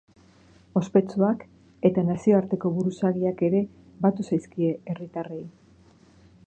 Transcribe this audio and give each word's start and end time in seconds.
Ospetsuak 0.79 1.43
eta 1.89 2.05
nazioarteko 2.07 2.73
buruzagiak 2.79 3.45
ere 3.49 3.63
batu 4.07 4.27
zaizkie 4.31 4.75
herritarrei. 4.95 5.43